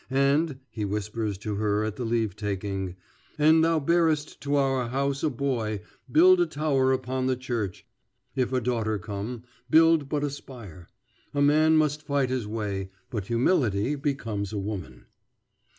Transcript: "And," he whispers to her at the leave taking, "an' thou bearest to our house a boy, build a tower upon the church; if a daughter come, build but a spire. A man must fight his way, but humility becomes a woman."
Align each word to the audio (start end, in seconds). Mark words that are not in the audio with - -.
"And," 0.09 0.57
he 0.71 0.83
whispers 0.83 1.37
to 1.37 1.53
her 1.57 1.83
at 1.83 1.95
the 1.95 2.05
leave 2.05 2.35
taking, 2.35 2.95
"an' 3.37 3.61
thou 3.61 3.79
bearest 3.79 4.41
to 4.41 4.55
our 4.55 4.87
house 4.89 5.21
a 5.21 5.29
boy, 5.29 5.81
build 6.11 6.41
a 6.41 6.47
tower 6.47 6.91
upon 6.91 7.27
the 7.27 7.35
church; 7.35 7.85
if 8.35 8.51
a 8.51 8.59
daughter 8.59 8.97
come, 8.97 9.43
build 9.69 10.09
but 10.09 10.23
a 10.23 10.31
spire. 10.31 10.89
A 11.35 11.41
man 11.43 11.77
must 11.77 12.01
fight 12.01 12.31
his 12.31 12.47
way, 12.47 12.89
but 13.11 13.27
humility 13.27 13.93
becomes 13.93 14.51
a 14.51 14.57
woman." 14.57 15.05